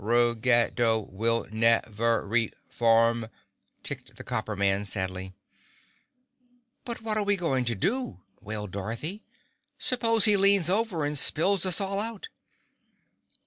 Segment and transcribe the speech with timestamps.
[0.03, 3.29] "Rug ge do will nev er re form,"
[3.83, 5.35] ticked the Copper Man sadly.
[6.85, 9.23] "But what are we going to do?" wailed Dorothy.
[9.77, 12.29] "Suppose he leans over and spills us all out?"